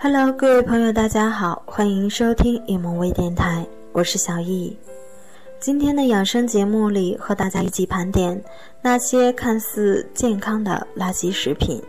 [0.00, 4.78] Hello，各位朋友，大家好，欢迎收听一萌微电台，我是小易。
[5.58, 8.40] 今天的养生节目里，和大家一起盘点
[8.80, 11.82] 那些看似健康的垃圾食品。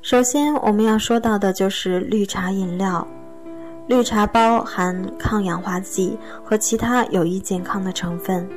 [0.00, 3.04] 首先，我们要说到的就是绿茶饮料。
[3.88, 8.48] 绿茶包含抗氧化剂和其他有益健康的成分，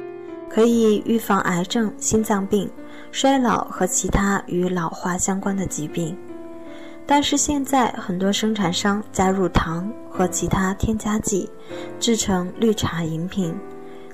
[0.47, 2.69] 可以预防癌症、心脏病、
[3.11, 6.15] 衰老和其他与老化相关的疾病。
[7.11, 11.49] 但是现在很多生产商加入糖和其他添加剂，
[11.99, 13.51] 制成绿茶饮品，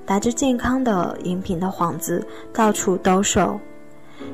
[0.06, 3.60] 打着健康的饮品的幌子到处兜售。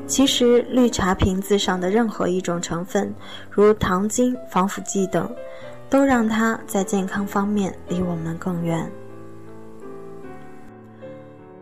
[0.06, 3.12] 其实，绿茶瓶子上的任何一种成分，
[3.50, 5.28] 如糖精、防腐剂等。
[5.90, 8.90] 都让它在健康方面离我们更远。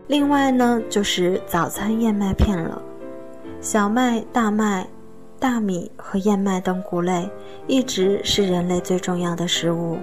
[0.06, 2.80] 另外呢，就是早餐燕麦片了。
[3.60, 4.86] 小麦、大麦、
[5.40, 7.28] 大米和燕麦等谷类
[7.66, 9.96] 一直是人类最重要的食物，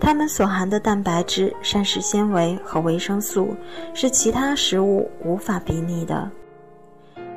[0.00, 3.54] 它们所含的蛋白质、膳食纤维和维生素
[3.94, 6.28] 是其他食物无法比拟的。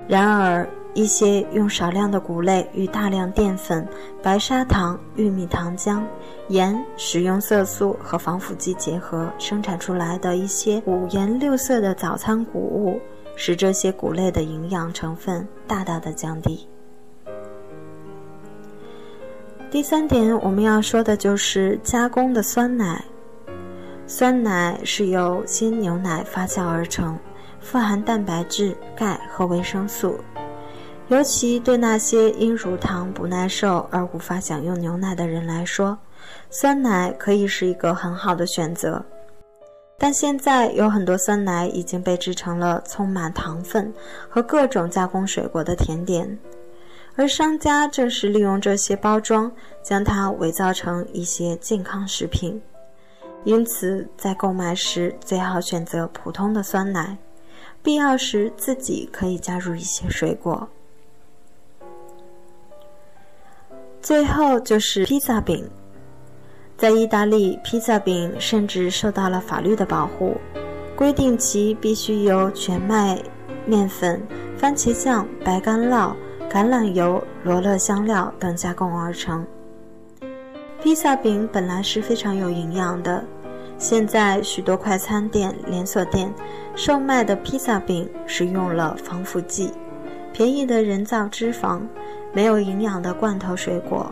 [0.08, 3.88] 然而，一些用少量的谷类与大量淀粉、
[4.23, 6.03] 白砂糖、玉米糖浆、
[6.50, 13.00] 盐、食用色素和防腐剂结合生产出来的一些五颜六色的早餐谷物，
[13.35, 16.67] 使这些谷类的营养成分大大的降低。
[19.72, 23.02] 第三点，我们要说的就是加工的酸奶。
[24.05, 27.17] 酸奶是由鲜牛奶发酵而成，
[27.61, 30.19] 富含蛋白质、钙和维生素。
[31.08, 35.97] 尤其对那些因乳糖不耐受而无法享用牛奶的人来说，
[36.50, 39.02] 酸奶可以是一个很好的选择。
[39.97, 43.94] 但现在有很多酸奶已经被制成了充满糖分
[44.28, 46.38] 和各种加工水果的甜点，
[47.16, 49.51] 而商家正是利用这些包装，
[49.83, 52.61] 将它伪造成一些健康食品。
[53.44, 57.17] 因此，在购买时最好选择普通的酸奶，
[57.81, 60.67] 必要时自己可以加入一些水果。
[64.01, 65.69] 最后就是披萨饼，
[66.77, 70.38] 在意大利，披萨饼甚至受到了法律的保护，
[70.95, 73.19] 规定其必须由全麦
[73.66, 74.21] 面粉、
[74.57, 76.16] 番茄酱、白干酪、
[76.51, 79.47] 橄榄油、罗勒香料等加工而成。
[80.84, 83.23] 披萨饼本来是非常有营养的，
[83.78, 86.29] 现在许多快餐店、连锁店
[86.75, 89.72] 售卖的披萨饼使用了防腐剂、
[90.34, 91.79] 便宜的人造脂肪。
[92.34, 94.12] 没有营养的罐头水果，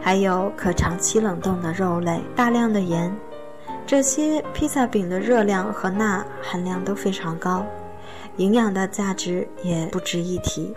[0.00, 3.16] 还有可长期冷冻的肉类，大量的盐，
[3.86, 7.64] 这些披萨饼的热量和钠含量都非常高，
[8.38, 10.74] 营养的价值也不值一提。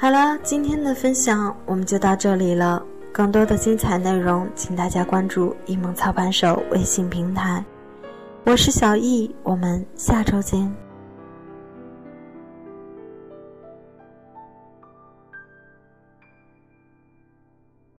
[0.00, 2.80] 好了，今天的分享我们就到这里了。
[3.10, 7.64] 更多的精彩内容，请大家关注“一梦操盘手”微信平台。
[8.44, 10.72] 我是小易，我们下周见。